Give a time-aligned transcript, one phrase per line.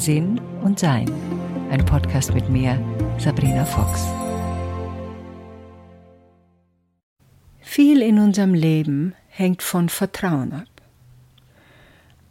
[0.00, 1.12] Sinn und Sein.
[1.70, 2.80] Ein Podcast mit mir,
[3.18, 4.06] Sabrina Fox.
[7.58, 10.68] Viel in unserem Leben hängt von Vertrauen ab.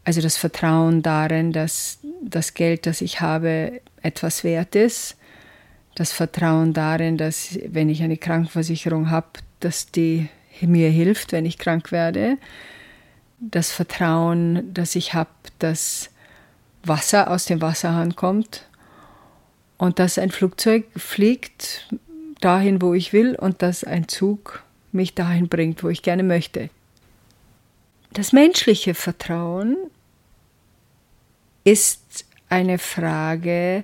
[0.04, 5.15] Also das Vertrauen darin, dass das Geld, das ich habe, etwas wert ist.
[5.93, 9.27] Das Vertrauen darin, dass wenn ich eine Krankenversicherung habe,
[9.59, 10.27] dass die
[10.61, 12.39] mir hilft, wenn ich krank werde.
[13.39, 15.29] Das Vertrauen, das ich habe,
[15.59, 16.09] dass
[16.83, 18.65] Wasser aus dem Wasserhahn kommt
[19.77, 21.88] und dass ein Flugzeug fliegt
[22.41, 26.69] dahin, wo ich will und dass ein Zug mich dahin bringt, wo ich gerne möchte.
[28.13, 29.77] Das menschliche Vertrauen
[31.63, 33.83] ist eine Frage,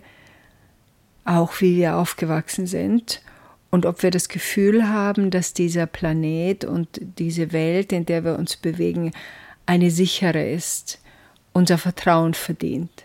[1.26, 3.22] auch wie wir aufgewachsen sind
[3.70, 6.88] und ob wir das Gefühl haben, dass dieser Planet und
[7.20, 9.12] diese Welt, in der wir uns bewegen,
[9.66, 11.00] eine sichere ist,
[11.56, 13.04] unser Vertrauen verdient.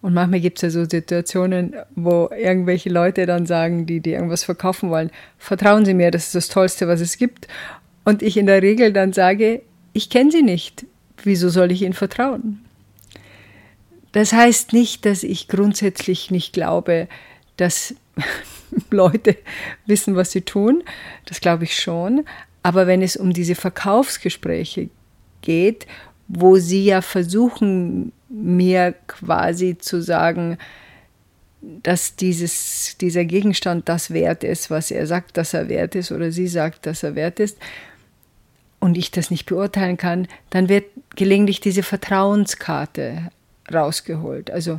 [0.00, 4.44] Und manchmal gibt es ja so Situationen, wo irgendwelche Leute dann sagen, die, die irgendwas
[4.44, 7.48] verkaufen wollen, vertrauen Sie mir, das ist das Tollste, was es gibt.
[8.04, 10.86] Und ich in der Regel dann sage, ich kenne Sie nicht,
[11.24, 12.64] wieso soll ich Ihnen vertrauen?
[14.12, 17.08] Das heißt nicht, dass ich grundsätzlich nicht glaube,
[17.56, 17.94] dass
[18.90, 19.36] Leute
[19.86, 20.84] wissen, was sie tun.
[21.24, 22.24] Das glaube ich schon.
[22.62, 24.88] Aber wenn es um diese Verkaufsgespräche
[25.42, 25.86] geht,
[26.28, 30.58] wo sie ja versuchen, mir quasi zu sagen,
[31.82, 36.30] dass dieses, dieser Gegenstand das wert ist, was er sagt, dass er wert ist, oder
[36.30, 37.58] sie sagt, dass er wert ist,
[38.80, 40.84] und ich das nicht beurteilen kann, dann wird
[41.16, 43.30] gelegentlich diese Vertrauenskarte
[43.72, 44.50] rausgeholt.
[44.50, 44.78] Also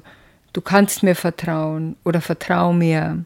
[0.54, 3.26] du kannst mir vertrauen oder vertrau mir.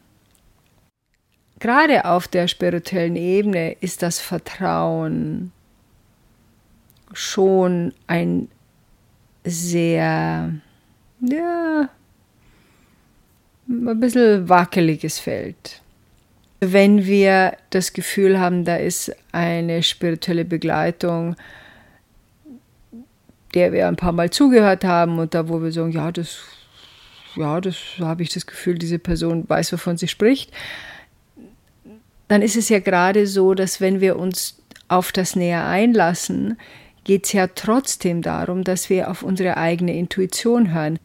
[1.59, 5.51] Gerade auf der spirituellen Ebene ist das Vertrauen
[7.13, 8.49] schon ein
[9.43, 10.53] sehr,
[11.21, 11.89] ja,
[13.67, 15.81] ein bisschen wackeliges Feld.
[16.59, 21.35] Wenn wir das Gefühl haben, da ist eine spirituelle Begleitung,
[23.53, 26.39] der wir ein paar Mal zugehört haben und da, wo wir sagen, ja, das,
[27.35, 30.51] ja, das habe ich das Gefühl, diese Person weiß, wovon sie spricht,
[32.27, 36.57] dann ist es ja gerade so, dass wenn wir uns auf das näher einlassen,
[37.09, 40.99] geht es ja trotzdem darum, dass wir auf unsere eigene Intuition hören.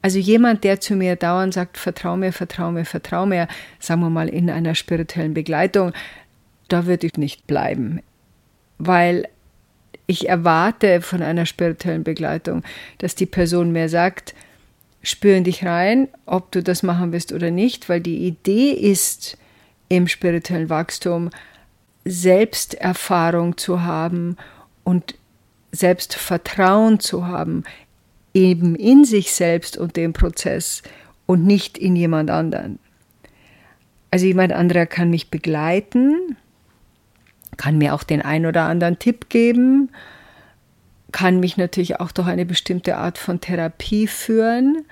[0.00, 3.46] Also jemand, der zu mir dauernd sagt, vertrau mir, vertrau mir, vertrau mir,
[3.78, 5.92] sagen wir mal in einer spirituellen Begleitung,
[6.68, 8.00] da würde ich nicht bleiben.
[8.78, 9.28] Weil
[10.06, 12.62] ich erwarte von einer spirituellen Begleitung,
[12.96, 14.34] dass die Person mir sagt,
[15.02, 19.36] spür in dich rein, ob du das machen willst oder nicht, weil die Idee ist
[19.90, 21.28] im spirituellen Wachstum,
[22.06, 24.38] Selbsterfahrung zu haben
[24.86, 25.16] und
[25.72, 27.64] Selbstvertrauen zu haben,
[28.32, 30.82] eben in sich selbst und dem Prozess
[31.26, 32.78] und nicht in jemand anderen.
[34.12, 36.36] Also jemand anderer kann mich begleiten,
[37.56, 39.90] kann mir auch den ein oder anderen Tipp geben,
[41.10, 44.84] kann mich natürlich auch durch eine bestimmte Art von Therapie führen,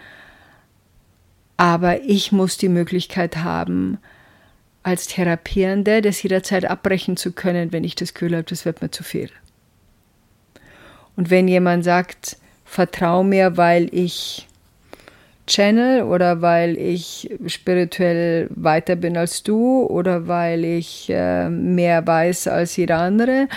[1.56, 3.98] aber ich muss die Möglichkeit haben,
[4.82, 8.90] als Therapierende das jederzeit abbrechen zu können, wenn ich das Gefühl habe, das wird mir
[8.90, 9.30] zu viel.
[11.16, 14.48] Und wenn jemand sagt, vertrau mir, weil ich
[15.46, 22.48] Channel oder weil ich spirituell weiter bin als du oder weil ich äh, mehr weiß
[22.48, 23.48] als jeder andere,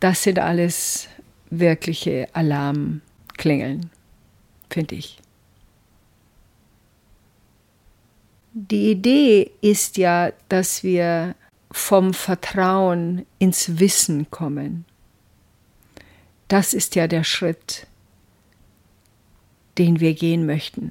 [0.00, 1.08] das sind alles
[1.50, 3.90] wirkliche Alarmklingeln,
[4.68, 5.18] finde ich.
[8.52, 11.36] Die Idee ist ja, dass wir
[11.70, 14.84] vom Vertrauen ins Wissen kommen.
[16.50, 17.86] Das ist ja der Schritt,
[19.78, 20.90] den wir gehen möchten.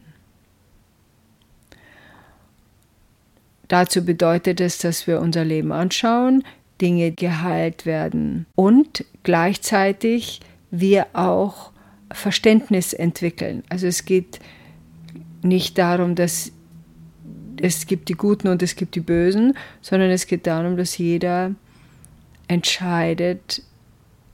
[3.68, 6.46] Dazu bedeutet es, dass wir unser Leben anschauen,
[6.80, 10.40] Dinge geheilt werden und gleichzeitig
[10.72, 11.74] wir auch
[12.10, 13.64] Verständnis entwickeln.
[13.68, 14.40] Also es geht
[15.42, 16.54] nicht darum, dass
[17.62, 21.54] es gibt die Guten und es gibt die Bösen, sondern es geht darum, dass jeder
[22.48, 23.62] entscheidet,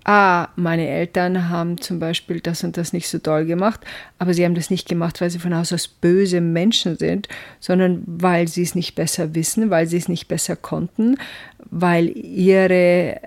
[0.06, 3.81] ah, meine Eltern haben zum Beispiel das und das nicht so toll gemacht,
[4.19, 7.28] aber sie haben das nicht gemacht, weil sie von Haus aus böse Menschen sind,
[7.60, 11.18] sondern weil sie es nicht besser wissen, weil sie es nicht besser konnten,
[11.72, 13.19] weil ihre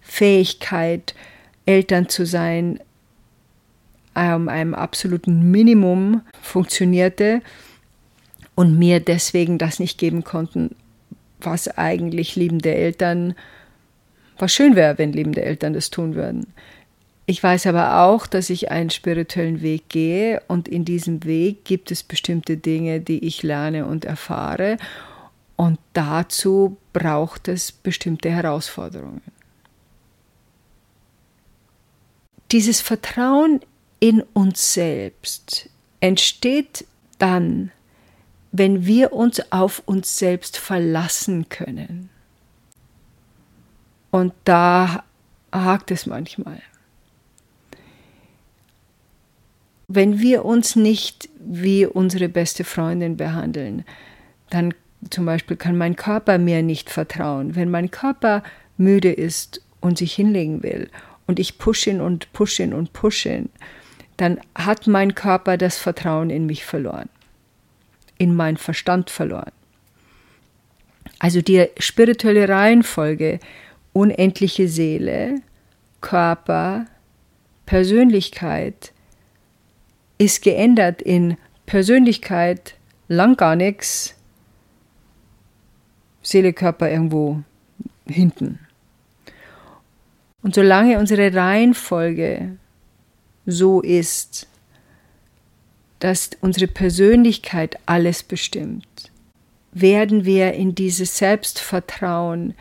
[0.00, 1.14] Fähigkeit,
[1.66, 2.78] Eltern zu sein,
[4.14, 7.42] um einem absoluten Minimum funktionierte
[8.54, 10.76] und mir deswegen das nicht geben konnten,
[11.40, 13.34] was eigentlich liebende Eltern
[14.38, 16.52] was schön wäre, wenn liebende Eltern das tun würden.
[17.26, 21.90] Ich weiß aber auch, dass ich einen spirituellen Weg gehe und in diesem Weg gibt
[21.90, 24.76] es bestimmte Dinge, die ich lerne und erfahre
[25.56, 29.22] und dazu braucht es bestimmte Herausforderungen.
[32.52, 33.60] Dieses Vertrauen
[33.98, 35.68] in uns selbst
[36.00, 36.86] entsteht
[37.18, 37.72] dann,
[38.52, 42.10] wenn wir uns auf uns selbst verlassen können.
[44.16, 45.04] Und da
[45.52, 46.62] hakt es manchmal.
[49.88, 53.84] Wenn wir uns nicht wie unsere beste Freundin behandeln,
[54.48, 54.72] dann
[55.10, 57.56] zum Beispiel kann mein Körper mir nicht vertrauen.
[57.56, 58.42] Wenn mein Körper
[58.78, 60.88] müde ist und sich hinlegen will
[61.26, 63.50] und ich pushe ihn und pushe ihn und pushe ihn,
[64.16, 67.10] dann hat mein Körper das Vertrauen in mich verloren,
[68.16, 69.52] in meinen Verstand verloren.
[71.18, 73.40] Also die spirituelle Reihenfolge,
[73.96, 75.40] unendliche Seele,
[76.02, 76.84] Körper,
[77.64, 78.92] Persönlichkeit
[80.18, 82.76] ist geändert in Persönlichkeit,
[83.08, 84.14] lang gar nichts,
[86.22, 87.42] Seele, Körper irgendwo
[88.06, 88.58] hinten.
[90.42, 92.58] Und solange unsere Reihenfolge
[93.46, 94.46] so ist,
[96.00, 99.10] dass unsere Persönlichkeit alles bestimmt,
[99.72, 102.54] werden wir in dieses Selbstvertrauen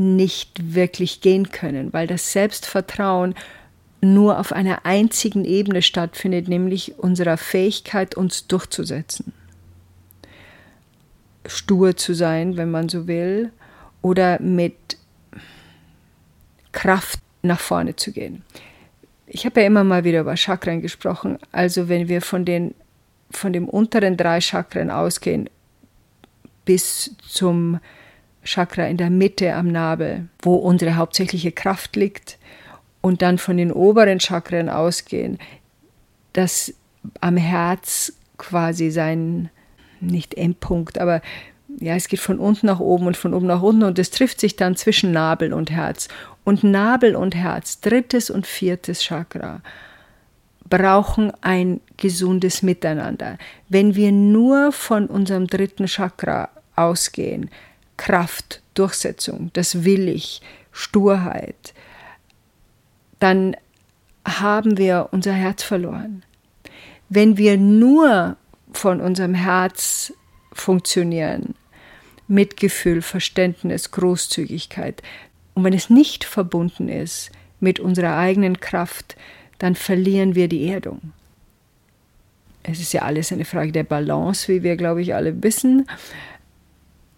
[0.00, 3.34] nicht wirklich gehen können, weil das Selbstvertrauen
[4.00, 9.32] nur auf einer einzigen Ebene stattfindet, nämlich unserer Fähigkeit, uns durchzusetzen.
[11.46, 13.52] Stur zu sein, wenn man so will,
[14.02, 14.74] oder mit
[16.72, 18.42] Kraft nach vorne zu gehen.
[19.26, 21.38] Ich habe ja immer mal wieder über Chakren gesprochen.
[21.52, 22.74] Also wenn wir von den
[23.30, 25.48] von dem unteren drei Chakren ausgehen
[26.64, 27.78] bis zum
[28.44, 32.38] Chakra in der Mitte am Nabel, wo unsere hauptsächliche Kraft liegt,
[33.00, 35.38] und dann von den oberen Chakren ausgehen,
[36.32, 36.74] dass
[37.20, 39.50] am Herz quasi sein,
[40.00, 41.22] nicht Endpunkt, aber
[41.78, 44.40] ja, es geht von unten nach oben und von oben nach unten und es trifft
[44.40, 46.08] sich dann zwischen Nabel und Herz.
[46.42, 49.60] Und Nabel und Herz, drittes und viertes Chakra,
[50.68, 53.38] brauchen ein gesundes Miteinander.
[53.68, 57.50] Wenn wir nur von unserem dritten Chakra ausgehen,
[58.00, 60.40] Kraft, Durchsetzung, das will ich,
[60.72, 61.74] Sturheit,
[63.18, 63.54] dann
[64.26, 66.22] haben wir unser Herz verloren.
[67.10, 68.38] Wenn wir nur
[68.72, 70.14] von unserem Herz
[70.52, 71.54] funktionieren,
[72.26, 75.02] Mitgefühl, Verständnis, Großzügigkeit.
[75.54, 79.16] Und wenn es nicht verbunden ist mit unserer eigenen Kraft,
[79.58, 81.12] dann verlieren wir die Erdung.
[82.62, 85.86] Es ist ja alles eine Frage der Balance, wie wir, glaube ich, alle wissen.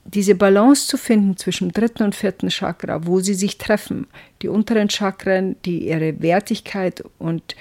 [0.05, 4.07] Diese Balance zu finden zwischen dritten und vierten Chakra, wo sie sich treffen,
[4.43, 7.55] die unteren Chakren, die ihre Wertigkeit und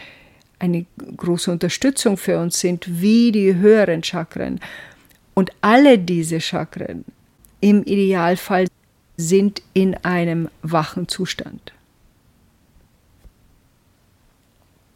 [0.59, 0.85] eine
[1.17, 4.59] große Unterstützung für uns sind, wie die höheren Chakren.
[5.33, 7.05] Und alle diese Chakren
[7.61, 8.67] im Idealfall
[9.17, 11.73] sind in einem wachen Zustand.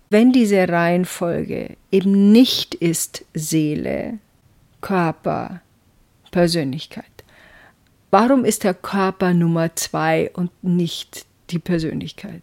[0.09, 4.19] Wenn diese Reihenfolge eben nicht ist Seele,
[4.81, 5.61] Körper,
[6.31, 7.14] Persönlichkeit,
[8.11, 12.41] warum ist der Körper Nummer zwei und nicht die Persönlichkeit?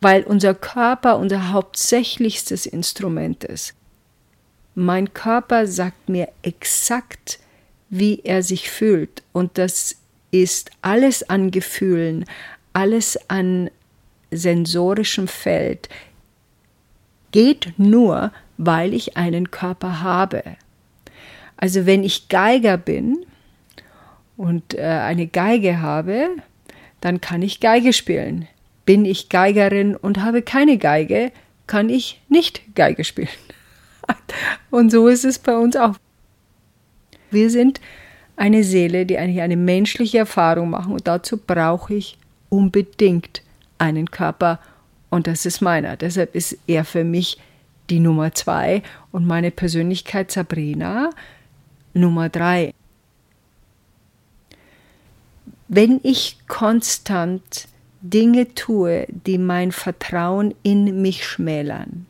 [0.00, 3.74] Weil unser Körper unser hauptsächlichstes Instrument ist.
[4.74, 7.38] Mein Körper sagt mir exakt,
[7.90, 9.22] wie er sich fühlt.
[9.32, 9.96] Und das
[10.30, 12.24] ist alles an Gefühlen,
[12.72, 13.70] alles an
[14.30, 15.88] sensorischem Feld,
[17.32, 20.42] geht nur, weil ich einen Körper habe.
[21.56, 23.26] Also wenn ich Geiger bin
[24.40, 26.30] und äh, eine Geige habe,
[27.02, 28.48] dann kann ich Geige spielen.
[28.86, 31.30] Bin ich Geigerin und habe keine Geige,
[31.66, 33.28] kann ich nicht Geige spielen.
[34.70, 35.94] Und so ist es bei uns auch.
[37.30, 37.80] Wir sind
[38.34, 42.18] eine Seele, die eigentlich eine menschliche Erfahrung machen und dazu brauche ich
[42.48, 43.42] unbedingt
[43.78, 44.58] einen Körper
[45.10, 45.96] und das ist meiner.
[45.96, 47.38] Deshalb ist er für mich
[47.90, 48.82] die Nummer zwei
[49.12, 51.10] und meine Persönlichkeit Sabrina
[51.92, 52.72] Nummer drei.
[55.72, 57.68] Wenn ich konstant
[58.00, 62.06] Dinge tue, die mein Vertrauen in mich schmälern,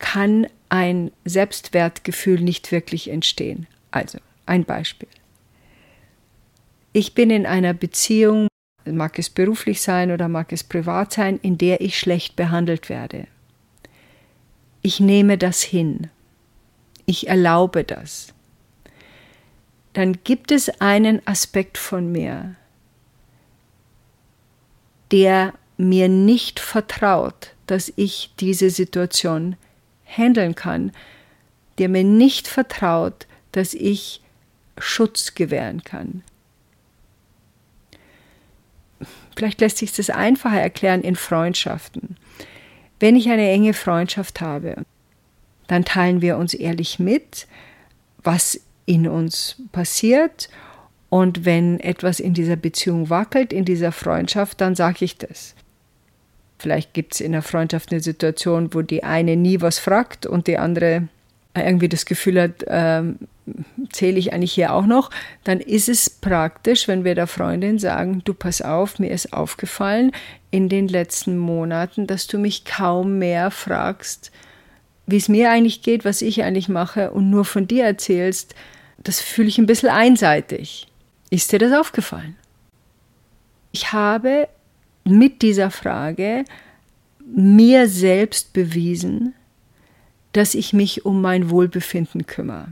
[0.00, 3.68] kann ein Selbstwertgefühl nicht wirklich entstehen.
[3.92, 5.08] Also, ein Beispiel.
[6.92, 8.48] Ich bin in einer Beziehung,
[8.84, 13.28] mag es beruflich sein oder mag es privat sein, in der ich schlecht behandelt werde.
[14.82, 16.10] Ich nehme das hin.
[17.06, 18.34] Ich erlaube das.
[19.92, 22.54] Dann gibt es einen Aspekt von mir,
[25.10, 29.56] der mir nicht vertraut, dass ich diese Situation
[30.04, 30.92] handeln kann,
[31.78, 34.20] der mir nicht vertraut, dass ich
[34.78, 36.22] Schutz gewähren kann.
[39.36, 42.16] Vielleicht lässt sich das einfacher erklären in Freundschaften.
[42.98, 44.84] Wenn ich eine enge Freundschaft habe,
[45.66, 47.46] dann teilen wir uns ehrlich mit,
[48.22, 50.48] was in uns passiert.
[51.10, 55.54] Und wenn etwas in dieser Beziehung wackelt, in dieser Freundschaft, dann sage ich das.
[56.58, 60.48] Vielleicht gibt es in der Freundschaft eine Situation, wo die eine nie was fragt und
[60.48, 61.08] die andere
[61.54, 63.18] irgendwie das Gefühl hat, ähm,
[63.90, 65.10] zähle ich eigentlich hier auch noch,
[65.42, 70.12] dann ist es praktisch, wenn wir der Freundin sagen, du pass auf, mir ist aufgefallen
[70.50, 74.30] in den letzten Monaten, dass du mich kaum mehr fragst,
[75.06, 78.54] wie es mir eigentlich geht, was ich eigentlich mache und nur von dir erzählst,
[79.02, 80.86] das fühle ich ein bisschen einseitig.
[81.30, 82.36] Ist dir das aufgefallen?
[83.72, 84.48] Ich habe
[85.04, 86.44] mit dieser Frage
[87.24, 89.34] mir selbst bewiesen,
[90.32, 92.68] dass ich mich um mein Wohlbefinden kümmere.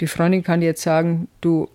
[0.00, 1.68] Die Freundin kann jetzt sagen, du,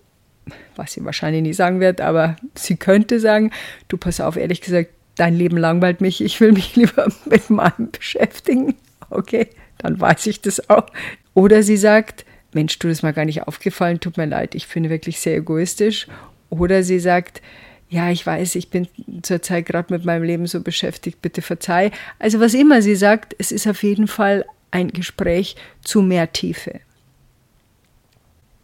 [0.76, 3.50] was sie wahrscheinlich nie sagen wird, aber sie könnte sagen,
[3.88, 7.90] du pass auf, ehrlich gesagt, dein Leben langweilt mich, ich will mich lieber mit meinem
[7.90, 8.74] beschäftigen.
[9.10, 9.48] Okay,
[9.78, 10.86] dann weiß ich das auch.
[11.34, 14.88] Oder sie sagt, Mensch, du, das mir gar nicht aufgefallen, tut mir leid, ich bin
[14.90, 16.06] wirklich sehr egoistisch.
[16.50, 17.40] Oder sie sagt,
[17.88, 18.88] ja, ich weiß, ich bin
[19.22, 21.90] zurzeit gerade mit meinem Leben so beschäftigt, bitte verzeih.
[22.18, 26.80] Also was immer sie sagt, es ist auf jeden Fall ein Gespräch zu mehr Tiefe.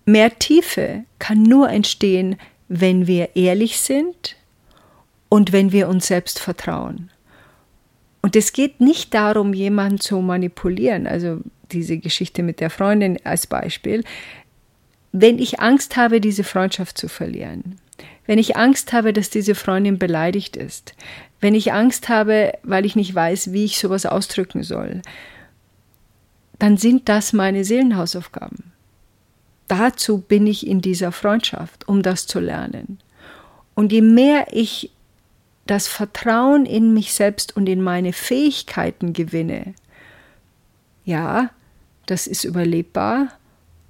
[0.06, 2.36] Mehr Tiefe kann nur entstehen,
[2.68, 4.36] wenn wir ehrlich sind
[5.28, 7.10] und wenn wir uns selbst vertrauen.
[8.22, 11.40] Und es geht nicht darum, jemanden zu manipulieren, also
[11.72, 14.04] diese Geschichte mit der Freundin als Beispiel.
[15.12, 17.78] Wenn ich Angst habe, diese Freundschaft zu verlieren,
[18.26, 20.94] wenn ich Angst habe, dass diese Freundin beleidigt ist,
[21.40, 25.02] wenn ich Angst habe, weil ich nicht weiß, wie ich sowas ausdrücken soll,
[26.58, 28.72] dann sind das meine Seelenhausaufgaben.
[29.68, 32.98] Dazu bin ich in dieser Freundschaft, um das zu lernen.
[33.74, 34.90] Und je mehr ich
[35.66, 39.74] das Vertrauen in mich selbst und in meine Fähigkeiten gewinne,
[41.04, 41.50] ja,
[42.10, 43.28] das ist überlebbar,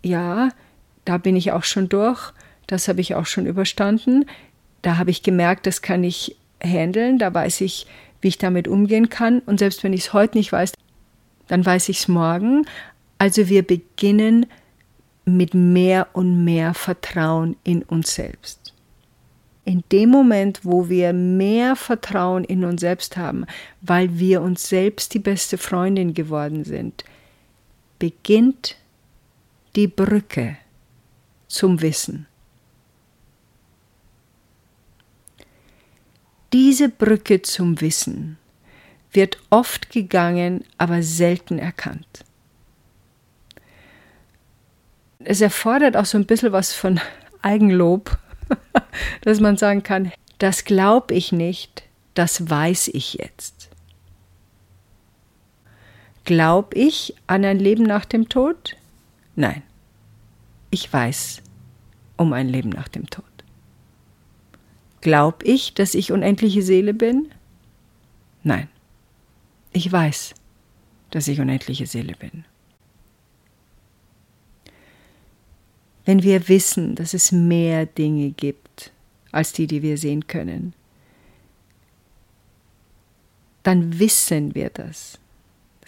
[0.02, 0.50] ja,
[1.04, 2.32] da bin ich auch schon durch,
[2.68, 4.26] das habe ich auch schon überstanden.
[4.82, 7.18] Da habe ich gemerkt, das kann ich handeln.
[7.18, 7.86] Da weiß ich,
[8.20, 9.40] wie ich damit umgehen kann.
[9.40, 10.74] Und selbst wenn ich es heute nicht weiß,
[11.48, 12.66] dann weiß ich es morgen.
[13.16, 14.46] Also wir beginnen
[15.24, 18.74] mit mehr und mehr Vertrauen in uns selbst.
[19.64, 23.44] In dem Moment, wo wir mehr Vertrauen in uns selbst haben,
[23.80, 27.04] weil wir uns selbst die beste Freundin geworden sind,
[27.98, 28.76] beginnt
[29.76, 30.56] die Brücke
[31.48, 32.26] zum Wissen.
[36.52, 38.38] Diese Brücke zum Wissen
[39.12, 42.24] wird oft gegangen, aber selten erkannt.
[45.18, 47.00] Es erfordert auch so ein bisschen was von
[47.42, 48.18] Eigenlob,
[49.22, 51.82] dass man sagen kann, das glaube ich nicht,
[52.14, 53.57] das weiß ich jetzt.
[56.28, 58.76] Glaube ich an ein Leben nach dem Tod?
[59.34, 59.62] Nein,
[60.68, 61.40] ich weiß
[62.18, 63.24] um ein Leben nach dem Tod.
[65.00, 67.30] Glaub ich, dass ich unendliche Seele bin?
[68.42, 68.68] Nein.
[69.72, 70.34] Ich weiß,
[71.12, 72.44] dass ich unendliche Seele bin.
[76.04, 78.92] Wenn wir wissen, dass es mehr Dinge gibt
[79.32, 80.74] als die, die wir sehen können,
[83.62, 85.18] dann wissen wir das.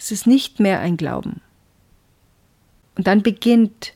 [0.01, 1.41] Es ist nicht mehr ein Glauben.
[2.95, 3.93] Und dann beginnt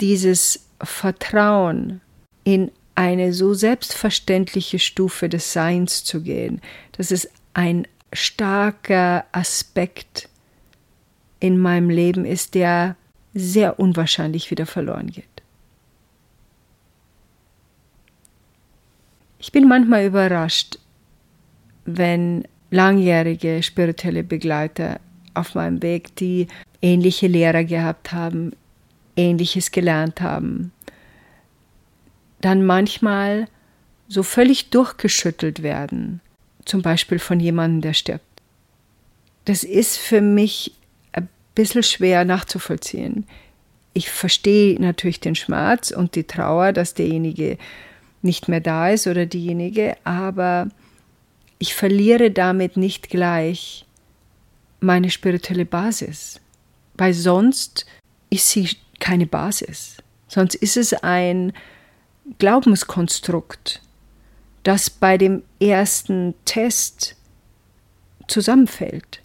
[0.00, 2.00] dieses Vertrauen
[2.42, 10.28] in eine so selbstverständliche Stufe des Seins zu gehen, dass es ein starker Aspekt
[11.38, 12.96] in meinem Leben ist, der
[13.32, 15.24] sehr unwahrscheinlich wieder verloren geht.
[19.38, 20.80] Ich bin manchmal überrascht,
[21.84, 22.42] wenn
[22.72, 24.98] langjährige spirituelle Begleiter
[25.38, 26.46] auf meinem Weg, die
[26.82, 28.52] ähnliche Lehrer gehabt haben,
[29.16, 30.72] ähnliches gelernt haben,
[32.40, 33.48] dann manchmal
[34.06, 36.20] so völlig durchgeschüttelt werden,
[36.64, 38.24] zum Beispiel von jemandem, der stirbt.
[39.44, 40.72] Das ist für mich
[41.12, 43.26] ein bisschen schwer nachzuvollziehen.
[43.92, 47.58] Ich verstehe natürlich den Schmerz und die Trauer, dass derjenige
[48.22, 50.68] nicht mehr da ist oder diejenige, aber
[51.58, 53.84] ich verliere damit nicht gleich
[54.80, 56.40] meine spirituelle Basis,
[56.94, 57.86] weil sonst
[58.30, 58.70] ist sie
[59.00, 59.96] keine Basis.
[60.28, 61.52] Sonst ist es ein
[62.38, 63.82] Glaubenskonstrukt,
[64.62, 67.16] das bei dem ersten Test
[68.26, 69.22] zusammenfällt.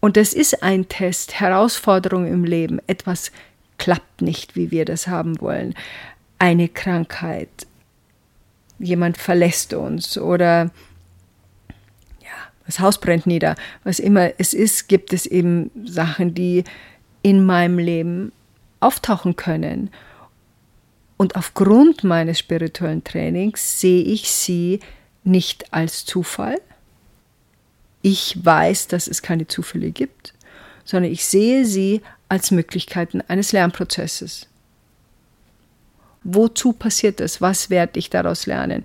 [0.00, 2.80] Und das ist ein Test, Herausforderung im Leben.
[2.86, 3.32] Etwas
[3.78, 5.74] klappt nicht, wie wir das haben wollen.
[6.38, 7.48] Eine Krankheit,
[8.78, 10.70] jemand verlässt uns oder
[12.72, 13.54] das Haus brennt nieder.
[13.84, 16.64] Was immer es ist, gibt es eben Sachen, die
[17.22, 18.32] in meinem Leben
[18.80, 19.90] auftauchen können.
[21.18, 24.80] Und aufgrund meines spirituellen Trainings sehe ich sie
[25.22, 26.60] nicht als Zufall.
[28.00, 30.32] Ich weiß, dass es keine Zufälle gibt,
[30.84, 32.00] sondern ich sehe sie
[32.30, 34.48] als Möglichkeiten eines Lernprozesses.
[36.24, 37.42] Wozu passiert das?
[37.42, 38.82] Was werde ich daraus lernen?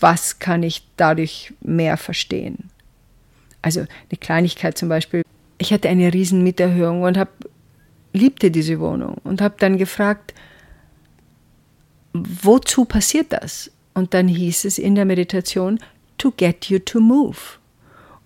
[0.00, 2.70] Was kann ich dadurch mehr verstehen?
[3.62, 5.22] Also eine Kleinigkeit zum Beispiel.
[5.58, 7.30] Ich hatte eine riesen Mieterhöhung und habe
[8.12, 10.34] liebte diese Wohnung und habe dann gefragt,
[12.12, 13.70] wozu passiert das?
[13.94, 15.78] Und dann hieß es in der Meditation,
[16.18, 17.36] to get you to move.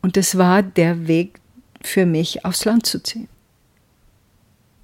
[0.03, 1.41] Und das war der Weg
[1.83, 3.29] für mich, aufs Land zu ziehen.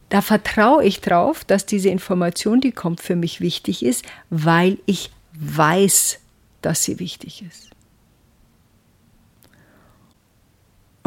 [0.09, 5.11] Da vertraue ich drauf, dass diese Information, die kommt, für mich wichtig ist, weil ich
[5.35, 6.21] weiß,
[6.63, 7.69] dass sie wichtig ist.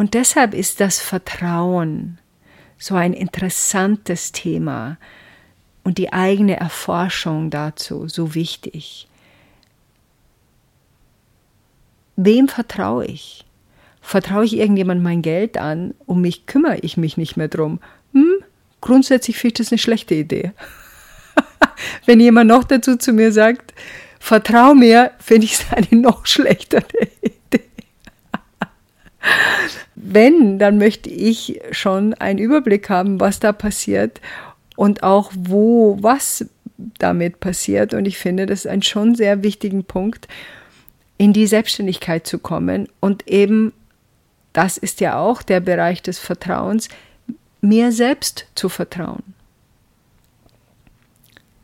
[0.02, 2.18] Und deshalb ist das Vertrauen
[2.76, 4.98] so ein interessantes Thema
[5.84, 9.06] und die eigene Erforschung dazu so wichtig.
[12.16, 13.44] Wem vertraue ich?
[14.00, 17.78] Vertraue ich irgendjemand mein Geld an, um mich kümmere ich mich nicht mehr drum?
[18.12, 18.42] Hm,
[18.80, 20.50] grundsätzlich finde ich das eine schlechte Idee.
[22.06, 23.72] Wenn jemand noch dazu zu mir sagt,
[24.18, 26.82] vertrau mir, finde ich es eine noch schlechtere
[27.22, 27.71] Idee
[29.94, 34.20] wenn, dann möchte ich schon einen Überblick haben, was da passiert
[34.76, 36.46] und auch wo was
[36.98, 37.94] damit passiert.
[37.94, 40.28] Und ich finde, das ist ein schon sehr wichtigen Punkt,
[41.18, 43.72] in die Selbstständigkeit zu kommen und eben,
[44.52, 46.88] das ist ja auch der Bereich des Vertrauens,
[47.60, 49.22] mir selbst zu vertrauen.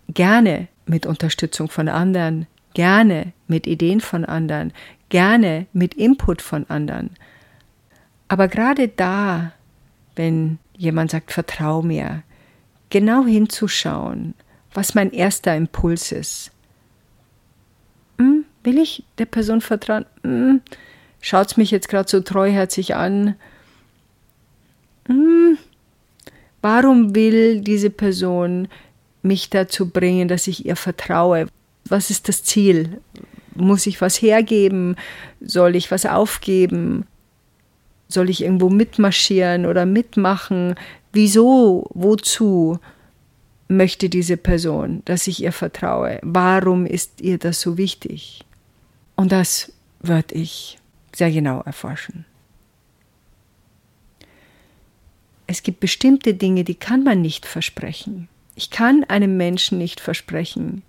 [0.08, 4.72] Gerne mit Unterstützung von anderen, gerne mit Ideen von anderen,
[5.08, 7.10] gerne mit Input von anderen.
[8.28, 9.52] Aber gerade da,
[10.16, 12.22] wenn jemand sagt, vertrau mir,
[12.90, 14.34] genau hinzuschauen,
[14.74, 16.50] was mein erster Impuls ist.
[18.18, 20.04] Hm, will ich der Person vertrauen?
[20.22, 20.60] Hm,
[21.20, 23.34] Schaut es mich jetzt gerade so treuherzig an?
[25.06, 25.58] Hm,
[26.62, 28.68] warum will diese Person
[29.22, 31.48] mich dazu bringen, dass ich ihr vertraue?
[31.86, 33.00] Was ist das Ziel?
[33.54, 34.96] Muss ich was hergeben?
[35.40, 37.06] Soll ich was aufgeben?
[38.08, 40.74] Soll ich irgendwo mitmarschieren oder mitmachen?
[41.12, 41.86] Wieso?
[41.92, 42.78] Wozu
[43.68, 46.18] möchte diese Person, dass ich ihr vertraue?
[46.22, 48.44] Warum ist ihr das so wichtig?
[49.14, 50.78] Und das werde ich
[51.14, 52.24] sehr genau erforschen.
[55.46, 58.28] Es gibt bestimmte Dinge, die kann man nicht versprechen.
[58.54, 60.82] Ich kann einem Menschen nicht versprechen,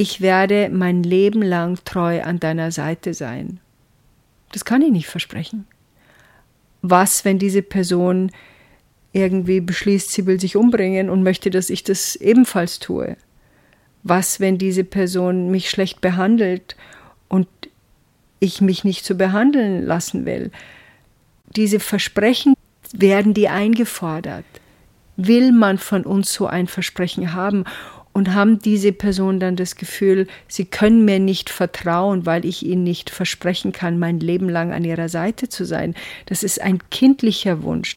[0.00, 3.58] ich werde mein Leben lang treu an deiner Seite sein.
[4.52, 5.66] Das kann ich nicht versprechen
[6.82, 8.30] was, wenn diese Person
[9.12, 13.16] irgendwie beschließt, sie will sich umbringen und möchte, dass ich das ebenfalls tue?
[14.02, 16.76] Was, wenn diese Person mich schlecht behandelt
[17.28, 17.48] und
[18.40, 20.50] ich mich nicht so behandeln lassen will?
[21.56, 22.54] Diese Versprechen
[22.92, 24.44] werden die eingefordert.
[25.16, 27.64] Will man von uns so ein Versprechen haben?
[28.18, 32.82] Und haben diese Personen dann das Gefühl, sie können mir nicht vertrauen, weil ich ihnen
[32.82, 35.94] nicht versprechen kann, mein Leben lang an ihrer Seite zu sein.
[36.26, 37.96] Das ist ein kindlicher Wunsch.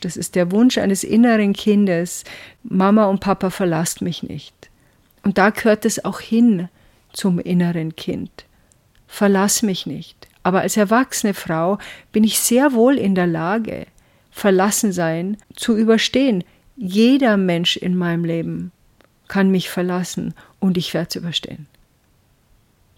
[0.00, 2.24] Das ist der Wunsch eines inneren Kindes.
[2.62, 4.54] Mama und Papa verlasst mich nicht.
[5.22, 6.68] Und da gehört es auch hin
[7.14, 8.44] zum inneren Kind.
[9.06, 10.28] Verlass mich nicht.
[10.42, 11.78] Aber als erwachsene Frau
[12.12, 13.86] bin ich sehr wohl in der Lage,
[14.30, 16.44] Verlassensein zu überstehen.
[16.76, 18.72] Jeder Mensch in meinem Leben
[19.28, 21.66] kann mich verlassen und ich werde es überstehen.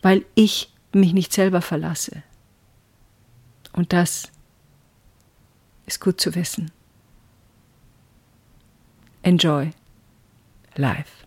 [0.02, 2.22] Weil ich mich nicht selber verlasse.
[3.72, 4.30] Und das
[5.86, 6.70] ist gut zu wissen.
[9.22, 9.70] Enjoy
[10.76, 11.26] life.